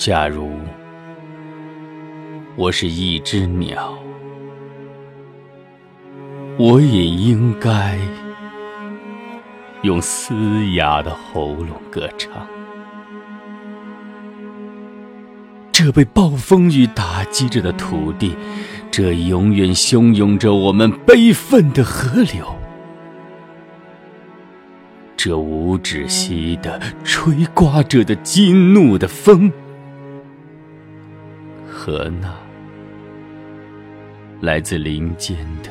[0.00, 0.52] 假如
[2.56, 3.98] 我是一只鸟，
[6.58, 7.98] 我也应该
[9.82, 12.32] 用嘶哑的喉咙歌唱。
[15.70, 18.34] 这被暴风雨打击着的土地，
[18.90, 22.46] 这永远汹涌着我们悲愤的河流。
[25.14, 29.52] 这无止息的吹刮着的激怒的风，
[31.82, 32.28] 和那
[34.42, 35.70] 来自林间的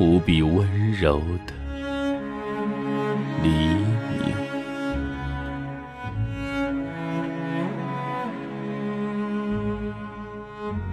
[0.00, 1.54] 无比温柔的
[3.44, 4.34] 黎明，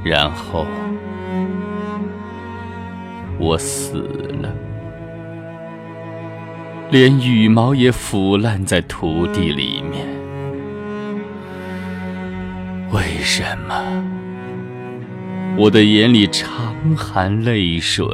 [0.04, 0.68] 然后
[3.40, 4.04] 我死
[4.40, 4.54] 了。
[6.92, 10.23] 连羽毛也腐烂在土地里面。
[12.94, 14.04] 为什么
[15.58, 18.06] 我的眼里常含泪水？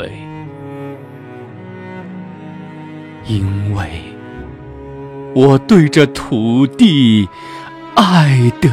[3.27, 4.01] 因为
[5.35, 7.27] 我对这土地
[7.95, 8.69] 爱的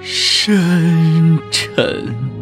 [0.00, 2.33] 深沉。